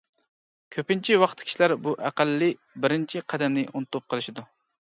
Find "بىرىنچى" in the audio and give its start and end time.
2.87-3.25